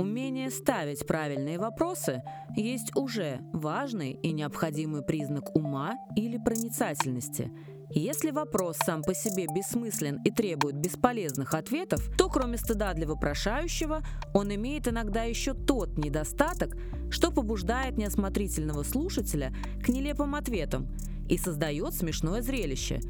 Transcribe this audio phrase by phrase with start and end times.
[0.00, 2.22] Умение ставить правильные вопросы
[2.56, 7.52] есть уже важный и необходимый признак ума или проницательности.
[7.90, 14.00] Если вопрос сам по себе бессмыслен и требует бесполезных ответов, то кроме стыда для вопрошающего,
[14.32, 16.78] он имеет иногда еще тот недостаток,
[17.10, 19.52] что побуждает неосмотрительного слушателя
[19.84, 20.88] к нелепым ответам
[21.28, 23.00] и создает смешное зрелище.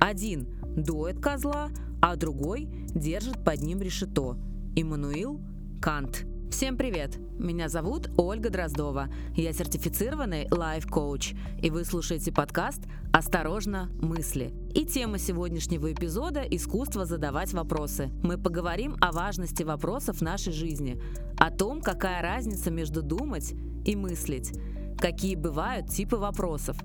[0.00, 1.68] Один доет козла,
[2.00, 4.38] а другой держит под ним решето.
[4.76, 5.42] Иммануил
[5.82, 6.27] Кант.
[6.50, 7.18] Всем привет!
[7.38, 9.08] Меня зовут Ольга Дроздова.
[9.36, 12.80] Я сертифицированный лайф-коуч, и вы слушаете подкаст
[13.12, 14.54] «Осторожно, мысли».
[14.74, 18.10] И тема сегодняшнего эпизода– искусство задавать вопросы.
[18.22, 21.00] Мы поговорим о важности вопросов в нашей жизни,
[21.36, 23.54] о том, какая разница между думать
[23.84, 24.58] и мыслить,
[24.98, 26.78] какие бывают типы вопросов.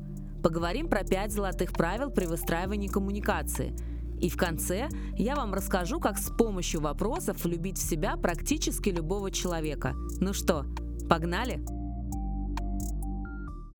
[0.44, 3.74] Поговорим про пять золотых правил при выстраивании коммуникации–
[4.20, 9.32] и в конце я вам расскажу, как с помощью вопросов влюбить в себя практически любого
[9.32, 9.94] человека.
[10.20, 10.66] Ну что,
[11.10, 11.64] погнали?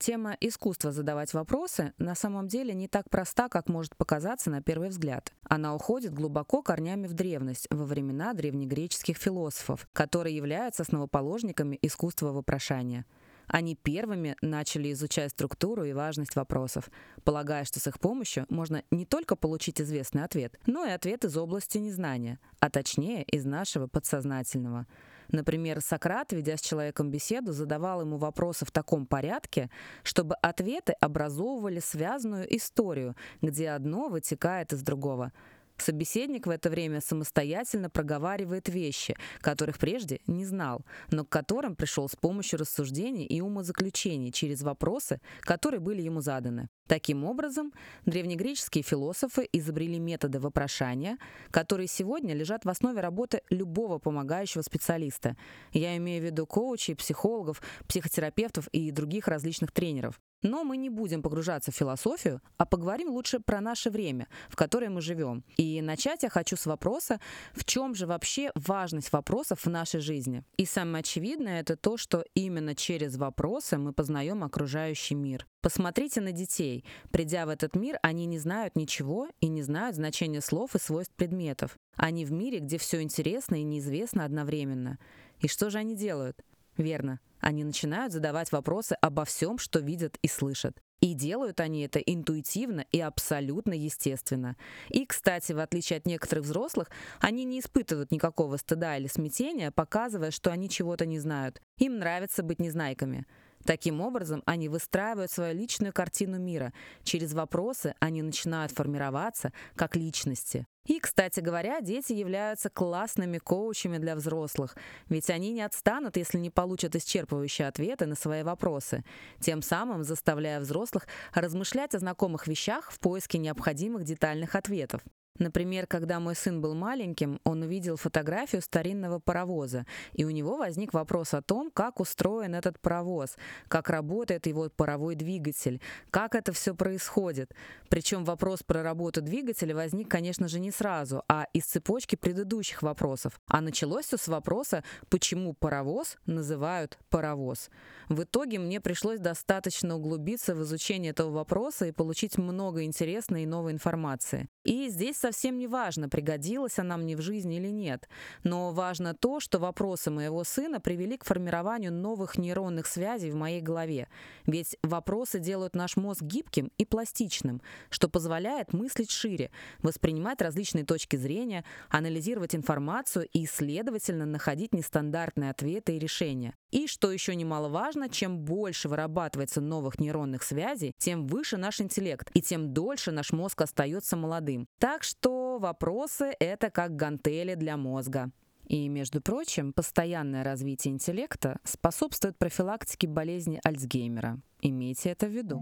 [0.04, 4.90] Тема искусства задавать вопросы на самом деле не так проста, как может показаться на первый
[4.90, 5.32] взгляд.
[5.48, 13.06] Она уходит глубоко корнями в древность, во времена древнегреческих философов, которые являются основоположниками искусства вопрошания.
[13.46, 16.90] Они первыми начали изучать структуру и важность вопросов,
[17.24, 21.36] полагая, что с их помощью можно не только получить известный ответ, но и ответ из
[21.36, 24.86] области незнания, а точнее из нашего подсознательного.
[25.28, 29.70] Например, Сократ, ведя с человеком беседу, задавал ему вопросы в таком порядке,
[30.02, 35.32] чтобы ответы образовывали связанную историю, где одно вытекает из другого–
[35.76, 42.08] Собеседник в это время самостоятельно проговаривает вещи, которых прежде не знал, но к которым пришел
[42.08, 46.68] с помощью рассуждений и умозаключений через вопросы, которые были ему заданы.
[46.86, 47.72] Таким образом,
[48.04, 51.18] древнегреческие философы изобрели методы вопрошания,
[51.50, 55.36] которые сегодня лежат в основе работы любого помогающего специалиста.
[55.72, 60.20] Я имею в виду коучей, психологов, психотерапевтов и других различных тренеров.
[60.44, 64.90] Но мы не будем погружаться в философию, а поговорим лучше про наше время, в которое
[64.90, 65.42] мы живем.
[65.56, 67.18] И начать я хочу с вопроса,
[67.54, 70.44] в чем же вообще важность вопросов в нашей жизни.
[70.58, 75.46] И самое очевидное это то, что именно через вопросы мы познаем окружающий мир.
[75.62, 76.84] Посмотрите на детей.
[77.10, 81.14] Придя в этот мир, они не знают ничего и не знают значения слов и свойств
[81.14, 81.78] предметов.
[81.96, 84.98] Они в мире, где все интересно и неизвестно одновременно.
[85.40, 86.44] И что же они делают?
[86.76, 90.80] Верно, они начинают задавать вопросы обо всем, что видят и слышат.
[91.00, 94.56] И делают они это интуитивно и абсолютно естественно.
[94.88, 96.88] И, кстати, в отличие от некоторых взрослых,
[97.20, 101.60] они не испытывают никакого стыда или смятения, показывая, что они чего-то не знают.
[101.76, 103.26] Им нравится быть незнайками.
[103.64, 106.72] Таким образом, они выстраивают свою личную картину мира.
[107.02, 110.66] Через вопросы они начинают формироваться как личности.
[110.86, 114.76] И, кстати говоря, дети являются классными коучами для взрослых,
[115.08, 119.02] ведь они не отстанут, если не получат исчерпывающие ответы на свои вопросы,
[119.40, 125.00] тем самым заставляя взрослых размышлять о знакомых вещах в поиске необходимых детальных ответов.
[125.38, 130.94] Например, когда мой сын был маленьким, он увидел фотографию старинного паровоза, и у него возник
[130.94, 133.36] вопрос о том, как устроен этот паровоз,
[133.66, 135.80] как работает его паровой двигатель,
[136.10, 137.52] как это все происходит.
[137.88, 143.40] Причем вопрос про работу двигателя возник, конечно же, не сразу, а из цепочки предыдущих вопросов.
[143.48, 147.70] А началось все с вопроса, почему паровоз называют паровоз.
[148.08, 153.46] В итоге мне пришлось достаточно углубиться в изучение этого вопроса и получить много интересной и
[153.46, 154.48] новой информации.
[154.62, 158.08] И здесь совсем не важно, пригодилась она мне в жизни или нет,
[158.42, 163.62] но важно то, что вопросы моего сына привели к формированию новых нейронных связей в моей
[163.62, 164.08] голове.
[164.44, 171.16] Ведь вопросы делают наш мозг гибким и пластичным, что позволяет мыслить шире, воспринимать различные точки
[171.16, 176.52] зрения, анализировать информацию и, следовательно, находить нестандартные ответы и решения.
[176.70, 182.42] И, что еще немаловажно, чем больше вырабатывается новых нейронных связей, тем выше наш интеллект, и
[182.42, 184.66] тем дольше наш мозг остается молодым.
[184.80, 188.30] Так что что вопросы— это как гантели для мозга.
[188.66, 194.40] И, между прочим, постоянное развитие интеллекта способствует профилактике болезни Альцгеймера.
[194.60, 195.60] Имейте это в виду.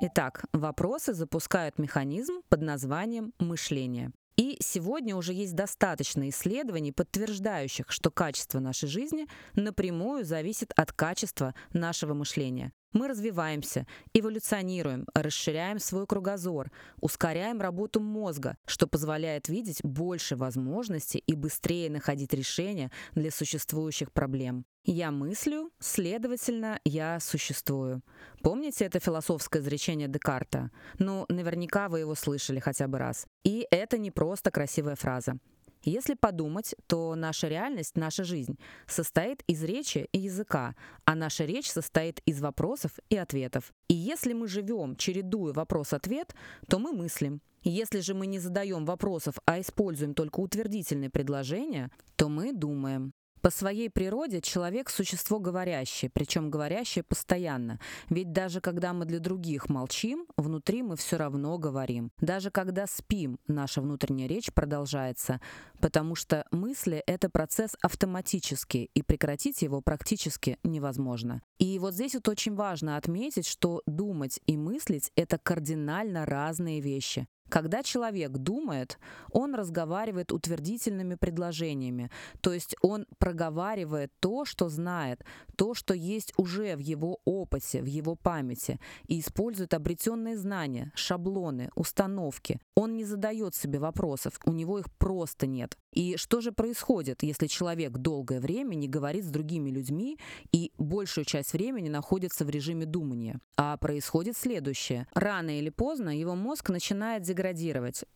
[0.00, 4.10] Итак, вопросы запускают механизм под названием мышление.
[4.36, 11.54] И сегодня уже есть достаточно исследований, подтверждающих, что качество нашей жизни напрямую зависит от качества
[11.72, 12.72] нашего мышления.
[12.94, 16.70] Мы развиваемся, эволюционируем, расширяем свой кругозор,
[17.00, 24.64] ускоряем работу мозга, что позволяет видеть больше возможностей и быстрее находить решения для существующих проблем.
[24.84, 28.02] Я мыслю, следовательно, я существую.
[28.42, 30.70] Помните это философское изречение Декарта?
[31.00, 33.26] Ну, наверняка вы его слышали хотя бы раз.
[33.42, 35.38] И это не просто красивая фраза.
[35.84, 41.70] Если подумать, то наша реальность, наша жизнь состоит из речи и языка, а наша речь
[41.70, 43.72] состоит из вопросов и ответов.
[43.88, 46.34] И если мы живем, чередуя вопрос-ответ,
[46.68, 47.42] то мы мыслим.
[47.62, 53.12] Если же мы не задаем вопросов, а используем только утвердительные предложения, то мы думаем.
[53.44, 57.78] По своей природе человек– существо говорящее, причем говорящее постоянно.
[58.08, 62.10] Ведь даже когда мы для других молчим, внутри мы все равно говорим.
[62.20, 65.42] Даже когда спим, наша внутренняя речь продолжается,
[65.78, 71.42] потому что мысли– это процесс автоматический, и прекратить его практически невозможно.
[71.58, 77.28] И вот здесь вот очень важно отметить, что думать и мыслить– это кардинально разные вещи.
[77.54, 78.98] Когда человек думает,
[79.30, 82.10] он разговаривает утвердительными предложениями,
[82.40, 85.24] то есть он проговаривает то, что знает,
[85.54, 91.70] то, что есть уже в его опыте, в его памяти, и использует обретенные знания, шаблоны,
[91.76, 92.58] установки.
[92.74, 95.78] Он не задает себе вопросов, у него их просто нет.
[95.92, 100.18] И что же происходит, если человек долгое время не говорит с другими людьми
[100.50, 103.38] и большую часть времени находится в режиме думания?
[103.56, 105.06] А происходит следующее.
[105.14, 107.43] Рано или поздно его мозг начинает деградировать,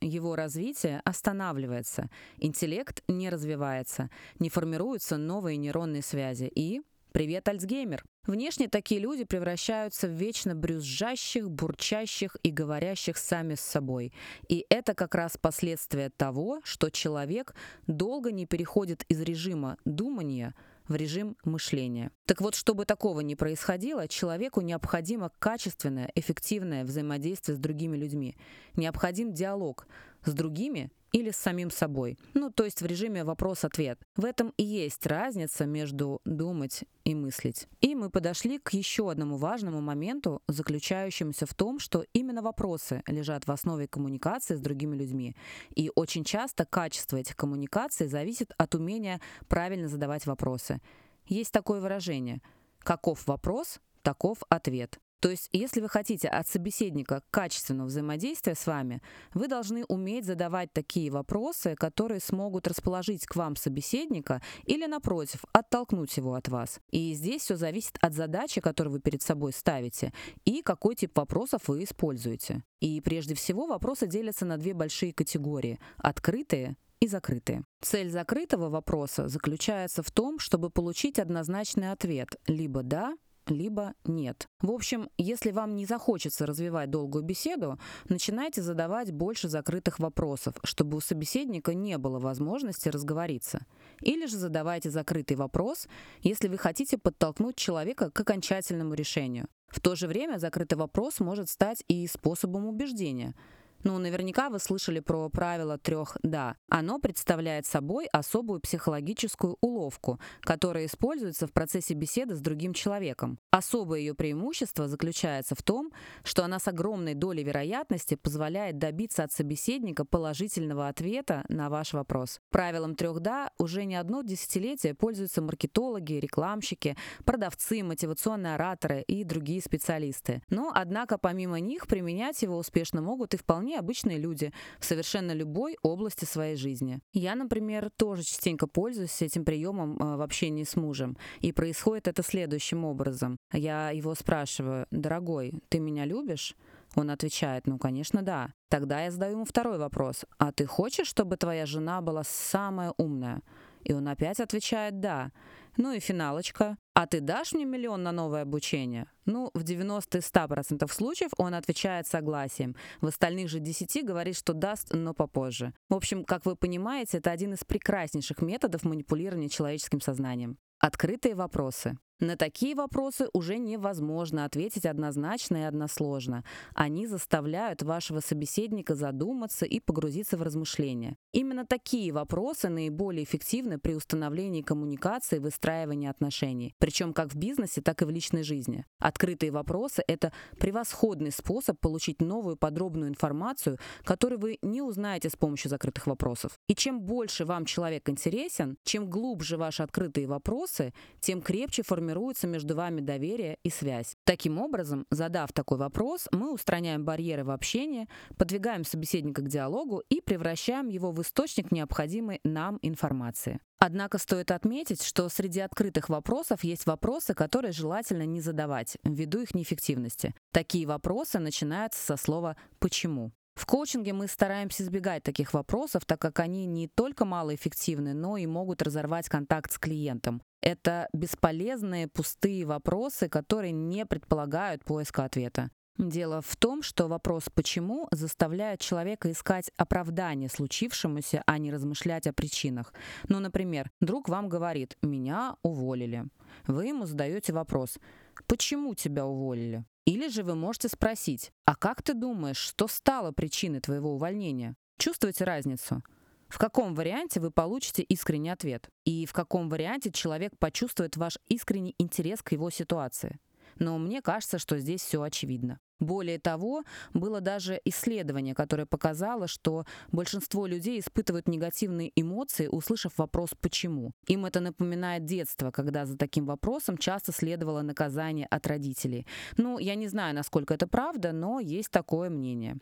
[0.01, 2.09] его развитие останавливается,
[2.39, 6.81] интеллект не развивается, не формируются новые нейронные связи и
[7.13, 8.05] Привет, Альцгеймер!
[8.27, 14.13] Внешне такие люди превращаются в вечно брюзжащих, бурчащих и говорящих сами с собой.
[14.49, 17.55] И это как раз последствие того, что человек
[17.87, 20.55] долго не переходит из режима думания
[20.89, 22.11] в режим мышления.
[22.27, 28.37] Так вот, чтобы такого не происходило, человеку необходимо качественное, эффективное взаимодействие с другими людьми.
[28.75, 29.87] Необходим диалог
[30.25, 32.19] с другими или с самим собой.
[32.35, 33.99] Ну, то есть в режиме вопрос-ответ.
[34.17, 37.67] В этом и есть разница между думать и мыслить.
[37.81, 43.47] И мы подошли к еще одному важному моменту, заключающемуся в том, что именно вопросы лежат
[43.47, 45.37] в основе коммуникации с другими людьми.
[45.75, 50.81] И очень часто качество этих коммуникаций зависит от умения правильно задавать вопросы.
[51.27, 52.41] Есть такое выражение
[52.81, 54.99] «каков вопрос, таков ответ».
[55.21, 59.03] То есть, если вы хотите от собеседника качественного взаимодействия с вами,
[59.35, 66.17] вы должны уметь задавать такие вопросы, которые смогут расположить к вам собеседника или, напротив, оттолкнуть
[66.17, 66.81] его от вас.
[66.91, 70.13] И здесь все зависит от задачи, которую вы перед собой ставите,
[70.45, 72.63] и какой тип вопросов вы используете.
[72.81, 77.65] И прежде всего вопросы делятся на две большие категории– открытые и закрытые.
[77.81, 83.17] Цель закрытого вопроса заключается в том, чтобы получить однозначный ответ либо «да»,
[83.51, 84.47] либо нет.
[84.61, 87.79] В общем, если вам не захочется развивать долгую беседу,
[88.09, 93.67] начинайте задавать больше закрытых вопросов, чтобы у собеседника не было возможности разговориться.
[94.01, 95.89] Или же задавайте закрытый вопрос,
[96.21, 99.49] если вы хотите подтолкнуть человека к окончательному решению.
[99.69, 103.35] В то же время закрытый вопрос может стать и способом убеждения–
[103.85, 106.57] ну, наверняка вы слышали про правило трех «да».
[106.69, 113.39] Оно представляет собой особую психологическую уловку, которая используется в процессе беседы с другим человеком.
[113.51, 115.93] Особое ее преимущество заключается в том,
[116.25, 122.41] что она с огромной долей вероятности позволяет добиться от собеседника положительного ответа на ваш вопрос.
[122.51, 129.63] Правилом трех «да» уже не одно десятилетие пользуются маркетологи, рекламщики, продавцы, мотивационные ораторы и другие
[129.63, 130.43] специалисты.
[130.51, 135.33] Но, однако, помимо них, применять его успешно могут и вполне вполне обычные люди в совершенно
[135.33, 137.01] любой области своей жизни.
[137.13, 141.17] Я, например, тоже частенько пользуюсь этим приемом э, в общении с мужем.
[141.41, 143.37] И происходит это следующим образом.
[143.53, 146.57] Я его спрашиваю, дорогой, ты меня любишь?
[146.97, 148.53] Он отвечает, ну, конечно, да.
[148.71, 150.25] Тогда я задаю ему второй вопрос.
[150.39, 153.43] А ты хочешь, чтобы твоя жена была самая умная?
[153.85, 155.31] И он опять отвечает «да».
[155.79, 156.77] Ну и финалочка.
[156.95, 162.75] «А ты дашь мне миллион на новое обучение?» Ну, в 90-100% случаев он отвечает согласием.
[163.01, 165.73] В остальных же 10 говорит, что даст, но попозже.
[165.89, 170.59] В общем, как вы понимаете, это один из прекраснейших методов манипулирования человеческим сознанием.
[170.81, 171.97] Открытые вопросы.
[172.21, 176.43] На такие вопросы уже невозможно ответить однозначно и односложно.
[176.75, 181.17] Они заставляют вашего собеседника задуматься и погрузиться в размышления.
[181.33, 187.83] Именно такие вопросы наиболее эффективны при установлении коммуникации и выстраивании отношений, причем как в бизнесе,
[187.83, 188.85] так и в личной жизни.
[188.99, 195.71] Открытые вопросы– это превосходный способ получить новую подробную информацию, которую вы не узнаете с помощью
[195.71, 196.59] закрытых вопросов.
[196.67, 202.47] И чем больше вам человек интересен, чем глубже ваши открытые вопросы, тем крепче формируется формируется
[202.47, 204.17] между вами доверие и связь.
[204.25, 210.23] Таким образом, задав такой вопрос, мы устраняем барьеры в общении, подвигаем собеседника к диалогу и
[210.23, 213.61] превращаем его в источник необходимой нам информации.
[213.79, 219.55] Однако стоит отметить, что среди открытых вопросов есть вопросы, которые желательно не задавать, ввиду их
[219.55, 220.35] неэффективности.
[220.53, 223.33] Такие вопросы начинаются со слова «почему?».
[223.59, 228.47] В коучинге мы стараемся избегать таких вопросов, так как они не только малоэффективны, но и
[228.47, 230.43] могут разорвать контакт с клиентом.
[230.63, 235.71] Это бесполезные, пустые вопросы, которые не предполагают поиска ответа.
[235.99, 242.33] Дело в том, что вопрос «почему» заставляет человека искать оправдание случившемуся, а не размышлять о
[242.33, 242.95] причинах.
[243.27, 246.27] Ну, например, друг вам говорит «меня уволили».
[246.69, 247.99] Вы ему задаете вопрос
[248.47, 253.81] «почему тебя уволили?» Или же вы можете спросить «а как ты думаешь, что стало причиной
[253.81, 256.03] твоего увольнения?» Чувствуете разницу?
[256.49, 258.89] В каком варианте вы получите искренний ответ?
[259.05, 263.39] И в каком варианте человек почувствует ваш искренний интерес к его ситуации?
[263.79, 265.79] Но мне кажется, что здесь все очевидно.
[266.01, 273.51] Более того, было даже исследование, которое показало, что большинство людей испытывают негативные эмоции, услышав вопрос
[273.61, 274.13] «почему?».
[274.29, 279.27] Им это напоминает детство, когда за таким вопросом часто следовало наказание от родителей.
[279.57, 282.77] Ну, я не знаю, насколько это правда, но есть такое мнение.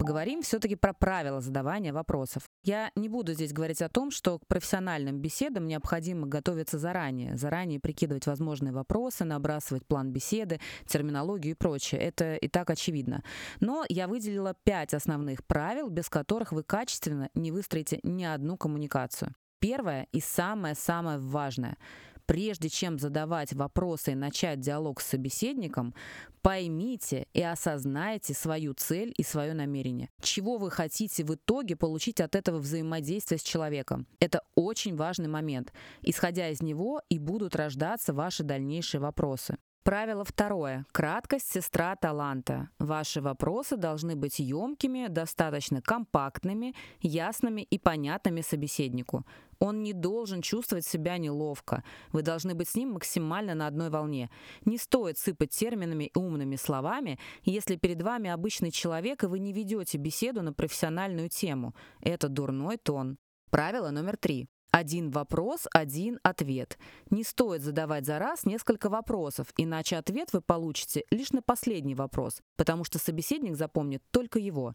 [0.00, 2.42] Поговорим все-таки про правила задавания вопросов.
[2.64, 7.78] Я не буду здесь говорить о том, что к профессиональным беседам необходимо готовиться заранее, заранее
[7.78, 12.00] прикидывать возможные вопросы, набрасывать план беседы, терминологию и прочее.
[12.00, 13.22] Это и так очевидно.
[13.60, 19.34] Но я выделила пять основных правил, без которых вы качественно не выстроите ни одну коммуникацию.
[19.58, 21.76] Первое и самое-самое важное–
[22.26, 25.94] Прежде чем задавать вопросы и начать диалог с собеседником,
[26.40, 30.10] поймите и осознайте свою цель и свое намерение.
[30.20, 34.06] Чего вы хотите в итоге получить от этого взаимодействия с человеком?
[34.20, 35.72] Это очень важный момент.
[36.02, 39.56] Исходя из него и будут рождаться ваши дальнейшие вопросы.
[39.84, 40.86] Правило второе.
[40.92, 42.70] Краткость– сестра таланта.
[42.78, 49.26] Ваши вопросы должны быть емкими, достаточно компактными, ясными и понятными собеседнику.
[49.58, 51.84] Он не должен чувствовать себя неловко.
[52.12, 54.30] Вы должны быть с ним максимально на одной волне.
[54.64, 59.52] Не стоит сыпать терминами и умными словами, если перед вами обычный человек, и вы не
[59.52, 61.74] ведете беседу на профессиональную тему.
[62.00, 63.18] Это дурной тон.
[63.50, 64.48] Правило номер три.
[64.76, 66.78] Один вопрос, один ответ.
[67.08, 72.40] Не стоит задавать за раз несколько вопросов, иначе ответ вы получите лишь на последний вопрос,
[72.56, 74.74] потому что собеседник запомнит только его.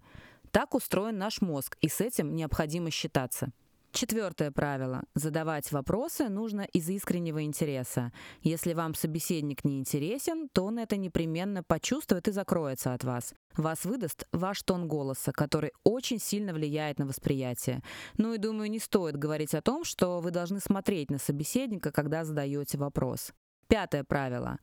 [0.52, 3.52] Так устроен наш мозг, и с этим необходимо считаться.
[3.92, 5.04] Четвертое правило.
[5.16, 8.12] Задавать вопросы нужно из искреннего интереса.
[8.42, 13.34] Если вам собеседник не интересен, то он это непременно почувствует и закроется от вас.
[13.58, 17.82] Вас выдаст ваш тон голоса, который очень сильно влияет на восприятие.
[18.18, 22.24] Ну и думаю, не стоит говорить о том, что вы должны смотреть на собеседника, когда
[22.24, 23.34] задаете вопрос.
[23.68, 24.60] Пятое правило.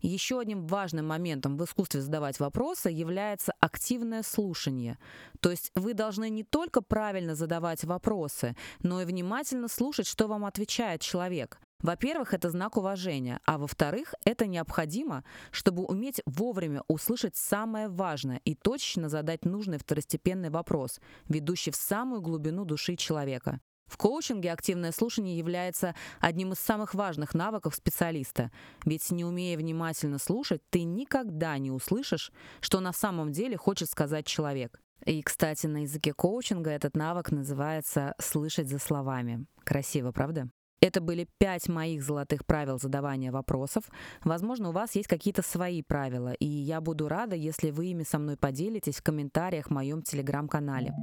[0.00, 4.98] Еще одним важным моментом в искусстве задавать вопросы является активное слушание.
[5.40, 10.44] То есть вы должны не только правильно задавать вопросы, но и внимательно слушать, что вам
[10.44, 11.58] отвечает человек.
[11.80, 18.56] Во-первых, это знак уважения, а во-вторых, это необходимо, чтобы уметь вовремя услышать самое важное и
[18.56, 23.60] точно задать нужный второстепенный вопрос, ведущий в самую глубину души человека.
[23.88, 28.50] В коучинге активное слушание является одним из самых важных навыков специалиста,
[28.84, 32.30] ведь не умея внимательно слушать, ты никогда не услышишь,
[32.60, 34.80] что на самом деле хочет сказать человек.
[35.04, 39.46] И, кстати, на языке коучинга этот навык называется «слышать за словами».
[39.64, 40.48] Красиво, правда?
[40.80, 43.84] Это были пять моих золотых правил задавания вопросов.
[44.22, 48.18] Возможно, у вас есть какие-то свои правила, и я буду рада, если вы ими со
[48.18, 50.94] мной поделитесь в комментариях в моем телеграм-канале.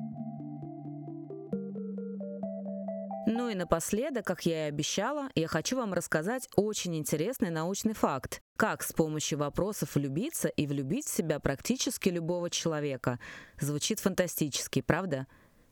[3.46, 8.42] Ну и напоследок, как я и обещала, я хочу вам рассказать очень интересный научный факт.
[8.58, 13.20] Как с помощью вопросов влюбиться и влюбить в себя практически любого человека.
[13.60, 15.28] Звучит фантастически, правда?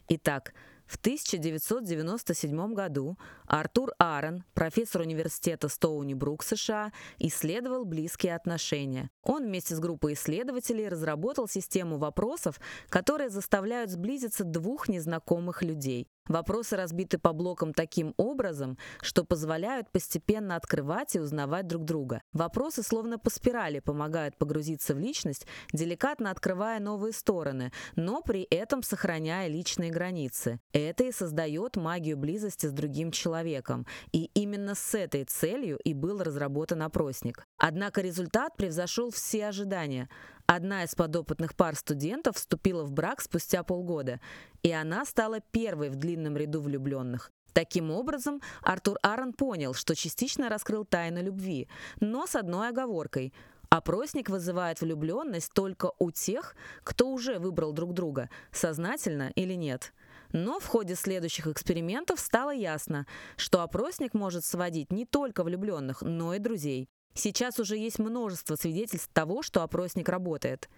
[0.08, 0.54] Итак,
[0.86, 9.10] в 1997 году Артур Аарон, профессор университета Стоуни-Брук, США, исследовал близкие отношения.
[9.24, 16.08] Он вместе с группой исследователей разработал систему вопросов, которые заставляют сблизиться двух незнакомых людей.
[16.28, 22.22] Вопросы разбиты по блокам таким образом, что позволяют постепенно открывать и узнавать друг друга.
[22.32, 28.84] Вопросы словно по спирали помогают погрузиться в личность, деликатно открывая новые стороны, но при этом
[28.84, 30.62] сохраняя личные границы.
[30.72, 33.86] Это и создает магию близости с другим человеком.
[34.14, 37.46] И именно с этой целью и был разработан опросник.
[37.58, 40.08] Однако результат превзошел все ожидания.
[40.46, 44.20] Одна из подопытных пар студентов вступила в брак спустя полгода,
[44.62, 47.32] и она стала первой в длинном ряду влюбленных.
[47.54, 51.70] Таким образом, Артур Аарон понял, что частично раскрыл тайну любви,
[52.00, 53.34] но с одной оговоркой.
[53.70, 59.94] Опросник вызывает влюбленность только у тех, кто уже выбрал друг друга, сознательно или нет.
[60.32, 63.06] Но в ходе следующих экспериментов стало ясно,
[63.38, 66.88] что опросник может сводить не только влюбленных, но и друзей.
[67.14, 70.70] Сейчас уже есть множество свидетельств того, что опросник работает.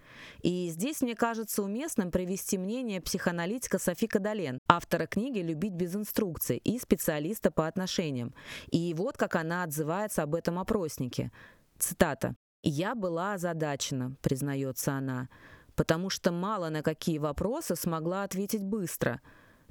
[0.42, 6.58] И здесь мне кажется уместным привести мнение психоаналитика Софи Кадален, автора книги «Любить без инструкций»
[6.58, 8.34] и специалиста по отношениям.
[8.70, 11.32] И вот как она отзывается об этом опроснике.
[11.78, 12.34] Цитата.
[12.62, 15.28] «Я была озадачена»,— признается она,
[15.74, 19.20] «потому что мало на какие вопросы смогла ответить быстро.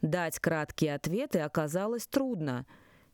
[0.02, 2.66] Дать краткие ответы оказалось трудно».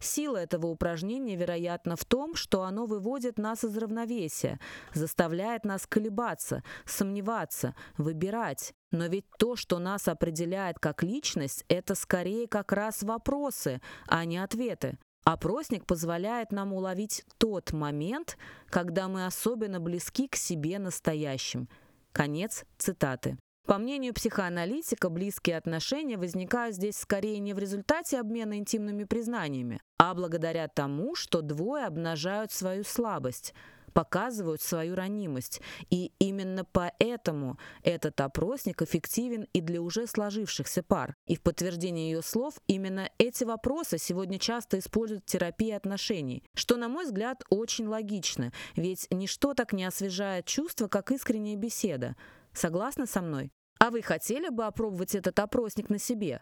[0.02, 4.60] Сила этого упражнения, вероятно, в том, что оно выводит нас из равновесия,
[4.96, 8.74] заставляет нас колебаться, сомневаться, выбирать.
[8.90, 14.40] Но ведь то, что нас определяет как личность, это скорее как раз вопросы, а не
[14.40, 14.98] ответы.
[15.24, 18.40] Опросник позволяет нам уловить тот момент,
[18.72, 21.70] когда мы особенно близки к себе настоящим.
[22.12, 23.38] Конец цитаты.
[23.66, 30.14] По мнению психоаналитика, близкие отношения возникают здесь скорее не в результате обмена интимными признаниями, а
[30.14, 33.54] благодаря тому, что двое обнажают свою слабость–
[33.92, 35.62] показывают свою ранимость.
[35.90, 41.16] И именно поэтому этот опросник эффективен и для уже сложившихся пар.
[41.28, 46.78] И в подтверждение ее слов, именно эти вопросы сегодня часто используют в терапии отношений, что,
[46.78, 52.16] на мой взгляд, очень логично, ведь ничто так не освежает чувства, как искренняя беседа.
[52.54, 53.52] Согласны со мной?
[53.80, 56.42] А вы хотели бы опробовать этот опросник на себе?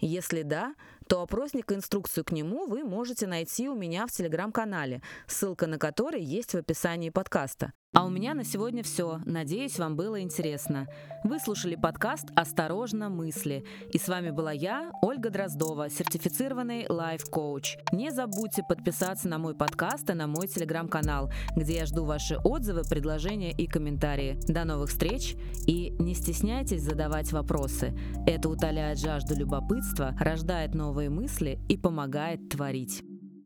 [0.00, 0.74] Если да,
[1.06, 5.78] то опросник и инструкцию к нему вы можете найти у меня в телеграм-канале, ссылка на
[5.78, 7.72] который есть в описании подкаста.
[7.94, 9.20] А у меня на сегодня все.
[9.24, 10.88] Надеюсь, вам было интересно.
[11.22, 13.64] Вы слушали подкаст «Осторожно, мысли».
[13.92, 17.76] И с вами была я, Ольга Дроздова, сертифицированный лайф-коуч.
[17.92, 22.82] Не забудьте подписаться на мой подкаст и на мой телеграм-канал, где я жду ваши отзывы,
[22.82, 24.40] предложения и комментарии.
[24.48, 25.36] До новых встреч
[25.68, 27.96] и не стесняйтесь задавать вопросы.
[28.26, 33.04] Это утоляет жажду любопытства, рождает новые мысли и помогает творить.